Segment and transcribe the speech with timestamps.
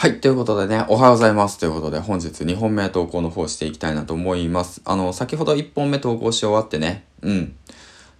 [0.00, 0.20] はい。
[0.20, 1.58] ということでね、おはようございます。
[1.58, 4.80] ということで、本日2本目投稿の方していきたいなと思います。
[4.84, 7.56] あの、先ほど1本目投稿し終わってね、うん。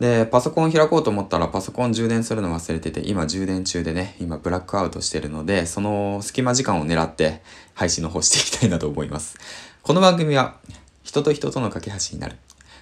[0.00, 7.42] で、パソコン開こうと思ったらパソコン充電するの忘れてて、今充電中でね、今ブラックアウトしてるので、その隙間時間を狙って
[7.74, 9.36] 配信の方していきたいなと思います。
[9.82, 10.56] この番組は、
[11.02, 12.36] 人と人との架け橋になる。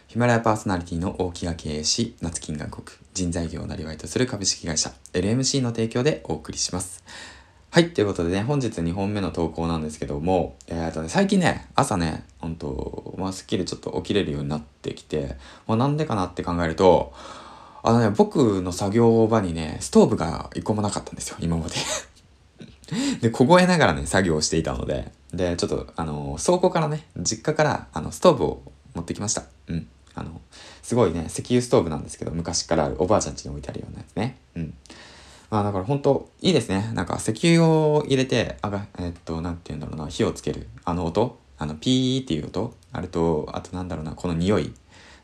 [0.06, 7.02] ヒマラヤパーソナリティの大木が経営し、夏金が国、人材業をなりわいとする株式会社、LMC の提供でお送りします。
[7.74, 7.90] はい。
[7.90, 15.34] ということでね、本日2本目の投稿なんですけども、えー、とね、最近ね、朝ね、ほんと、まあ、すっきりちょっと起きれるようになってきて、
[15.66, 17.12] まあ、なんでかなって考えると、
[17.82, 21.74] あのね、僕の作業場にね、ストーブが一個もなかったんですよ、今まで。
[23.20, 28.62] で、凍えながらね、作業をしていたので、で、ちょっと、あの、倉庫からね、実家から、あの、ストーブを
[28.94, 29.42] 持ってきました。
[29.66, 29.88] うん。
[30.14, 30.40] あの、
[30.84, 34.38] すごいね、石油ストーブなんですけど、昔からあるおばあちゃん家に置いてあるようなやつね。
[34.54, 34.74] うん。
[35.60, 36.90] あだから本当いいですね。
[36.94, 40.68] なんか石油を入れて、あが、えっと、なんて言うんだろうな、火をつける。
[40.84, 44.72] あの音あの、ピーっていう音あると、あとなんだろうな、この匂い。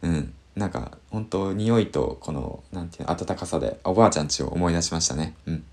[0.02, 0.34] うん。
[0.56, 5.34] なんか、本当匂いと、この、なんていうの、暖かさで、おばあちゃん家を思い出しましたね。
[5.46, 5.64] うん。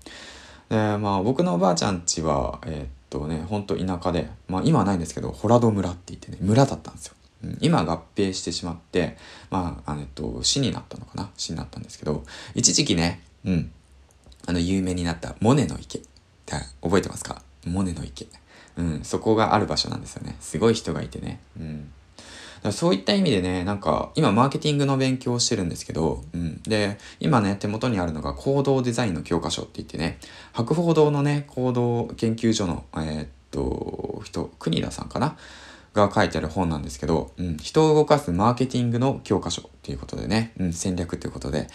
[0.68, 7.14] で、まあ僕のおばあちゃん家は、えー、っとね、ほんと田舎で、まあ今はないんですけど、洞戸村って言ってね、村だったんですよ。
[7.60, 9.16] 今合併してしまって、
[9.50, 13.70] まあ、あの、えっと、市になったのかな市になったんですけど、一時期ね、うん、
[14.48, 16.00] あの、有名になったモネの池。
[16.80, 17.42] 覚えてますか？
[17.66, 18.26] モネの池。
[18.78, 20.36] うん、そこがある場所なんですよね。
[20.40, 21.38] すごい人がいてね。
[21.60, 22.72] うん。
[22.72, 26.62] そういった意味でね、なんか、今マーケティングの勉強をしてるんですけど、うん。
[26.62, 30.18] で、今ね、手元にあるのが行動デザインの教科書って言ってね、
[30.52, 35.36] 博報堂のね、行動研究所の、えー、っと、人、国田さんかな？
[35.94, 41.68] が書いてある本なんですけど、うん、人を動かすマーケティングの教科書っていうことでね、うん、戦略っていうことで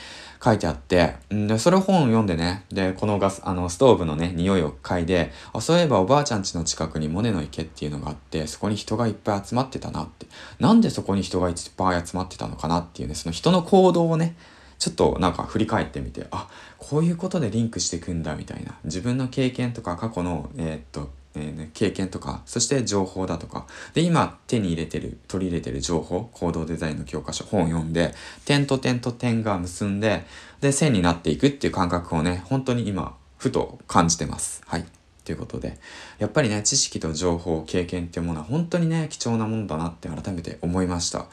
[0.44, 10.28] 書いてあって、うん、で、それ本を読んでね、で、このガス、あの、ストーブのね、匂いを嗅いで、あ、そういえばおばあちゃん家の近くにモネの池っていうのがあって、そこに人がいっぱい集まってたなって。
[10.60, 14.36] なんでそこに人がいっぱい集まってたのかなっていうね、その人の行動をね、
[14.84, 18.76] ちょっとなんか振り返ってみて、あ、こういうことでリンクしていくんだみたいな。
[18.84, 23.66] 自分の経験とか過去の、えー、っと、えーね、経験とか、そして情報だとか。
[23.94, 28.14] で、今手に入れてる、取り入れてる情報、行動デザインの教科書、本を読んで、
[28.44, 30.26] 点と点と点が結んで、
[30.60, 34.64] で、線になっていくっていう感覚をね、本当に今、ふと感じてます。
[34.66, 34.86] はい。
[35.24, 35.78] ということで、
[36.20, 41.26] やっぱりね、知識と情報、経験っていうものは本当にね、貴重なものだなって改めて思いました。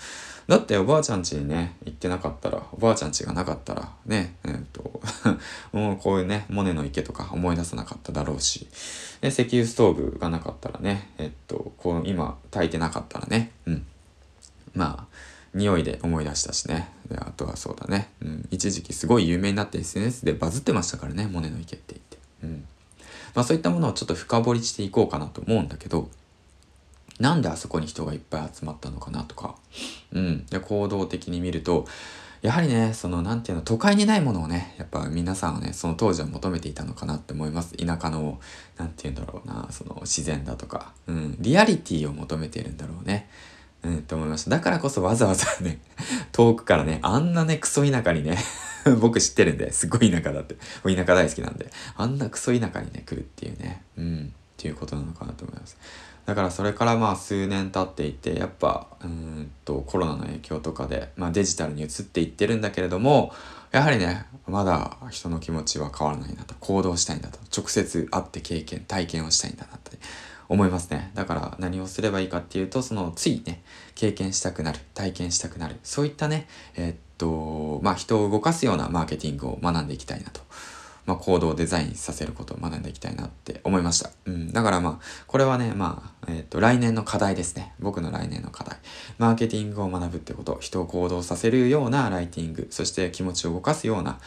[0.47, 5.01] だっておばあちゃん家にね、行ってなかったら、おばあちゃん家がなかったら、ね、えー、と、
[5.73, 8.69] もうこういうね、モネの池とか思い出さなかっただろうし、
[9.21, 13.87] で、石油ストーブがなかったらね、えっと、こう今炊いてなかったらね、うん。
[14.75, 15.17] まあ、
[15.55, 16.89] 匂いで思い出したしね。
[17.09, 18.09] で、あとはそうだね。
[18.21, 18.49] うん。
[18.51, 22.10] 一時期すごい有名になって SNS でバズってましたからね、モネの池って言って。
[23.35, 26.09] まあそういったものをちょっと深掘りしていこうかなと思うんだけど、
[27.19, 29.55] なんであそこに人がいっぱい集まったのかなとか、
[30.13, 30.47] うん。
[30.47, 31.87] で、行動的に見ると、
[32.41, 37.77] やはりね、その、なんていうの、都会にないものをね、やっぱ皆さんはね、その当時は求めていたのかなって思います。
[37.77, 38.41] 田舎の、
[38.79, 43.29] なんていうんだろうな、その自然だとか、うん、リアリティを求めているんだろうね。
[43.83, 44.51] うん、って思いました。
[44.51, 45.81] だからこそわざわざね、
[46.33, 48.39] 遠くからね、あんなね、クソ田舎にね、
[49.01, 50.57] 僕知ってるんで、すごい田舎だって。
[50.85, 55.77] 田舎大好きなんで、あんなクソ田舎にね、来るっていうね、うん、っていうことなのかなと思います。
[56.27, 63.33] だからそれからまあ数年経っていてやっぱうんとコロナの影響とかで、まあ、デジタルに移っていってるんだけれども
[63.73, 66.55] やはりねまだ人の気持ちは変わらないなと。
[66.61, 67.39] 行動したいんだと。
[67.57, 69.99] 直接会って経験体験をしたいんだなって
[70.51, 73.63] 思いますねだから何をすればいいかっていうとそのついね
[73.95, 80.41] 経験したくなる体験したくなるそういったねえー、っとまあ人を動かすようなマーケティングを学んでいきたいなと
[81.07, 84.11] まあ、行動をデザインさせることを学んでいきたいなって思いました。
[84.27, 84.53] うん。
[84.53, 87.73] だからまあ、これはね、まあ、えっ、ー、と、来年の課題ですね。
[87.81, 88.79] 僕の来年の課題。
[89.19, 94.21] マーケティングを学ぶってこと、人を行動させるようなライティング、そして気持ちを動かすような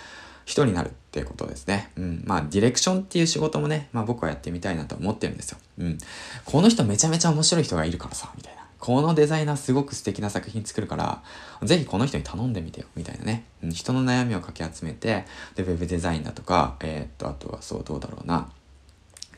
[0.45, 1.91] 人になるっていうことですね。
[1.95, 2.23] うん。
[2.25, 5.57] まあ、ディレクションっていう仕事もね、まあ僕はやってみたいなと思ってるんですよ。
[5.79, 5.97] うん。
[6.45, 8.63] この人めちゃめちゃ面白い人がいるからさ、みたいな。
[8.79, 11.23] このデザイナーすごく素敵な作品作るから、
[11.63, 13.45] ぜひこの人に頼んでみてよ、みたいなね。
[13.69, 15.25] 人の悩みをかき集めて、
[15.55, 18.49] で、ウェブデザインだとか、えー、っと、あとはそう、どうだろうな。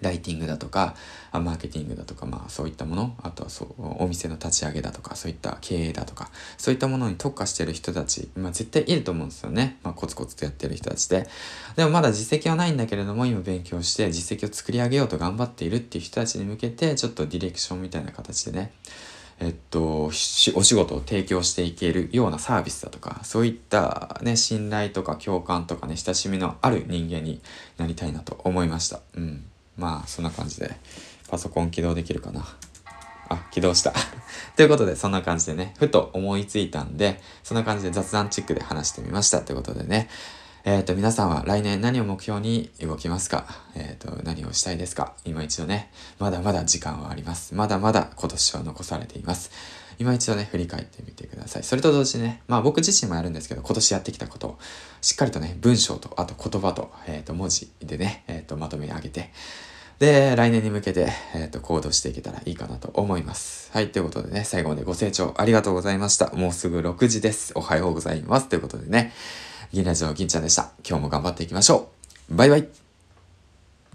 [0.02, 0.96] ライティングだとか、
[1.32, 9.78] マーケティングだとか、まあそういったもの、あとはそう、お店の立ち上げだとか、そういった経営だとか、そういったものに特化してる人たち、まあ絶対いると思うんですよね。
[9.84, 11.28] まあコツコツとやってる人たちで。
[11.76, 18.72] でもまだ実績はないんだけれども、今勉強して実績を作り上げようと頑張っているっていう人たちに向けて、ちょっとディレクションみたいな形でね、
[19.38, 27.42] えっと、お仕事を提供していけるようなサービスだとか、そういったね、信頼とか共感とかね、親しみのある人間に
[27.78, 29.02] なりたいなと思いました。
[29.16, 29.44] うん。
[29.77, 30.75] まあ、そんな感じで、
[31.30, 32.45] パソコン起動できるかな
[33.30, 33.94] あ、起動した。
[34.56, 40.10] ということで、そんな感じでね、ふと思いついたんで、そんな感じで雑談チックで話してみましたということでね、
[40.63, 43.45] えっ、ー、と、皆さんは来年何を目標に動きますか？
[43.75, 45.13] えっ、ー、と、何をしたいですか？
[45.24, 47.54] 今一度ね、まだまだ時間はあります。
[47.54, 49.51] まだまだ今年は残されています。
[50.00, 51.64] 今一度ね、振り返ってみてください。
[51.64, 54.60] それと同時にね、まあ僕自身もやるんですけど、今年やってきたことを、
[55.02, 59.32] しっかりとね、文章と、あと言葉と、えっ、ー、と、文字でね、えっ、と、まとめ上げて、
[60.00, 63.72] で、来年に向けて、えっ、と、行動していけたらいいかなと思います。
[63.72, 66.32] はい、ということでね、最後までご清聴ありがとうございました。
[66.32, 67.54] もうすぐ6時です。
[67.56, 68.50] おはようございます。
[68.50, 69.14] ということでね、
[69.72, 70.72] 銀ラジオ銀ちゃんでした。
[70.88, 71.90] 今日も頑張っていきましょ
[72.30, 72.36] う。
[72.36, 72.85] バイバイ。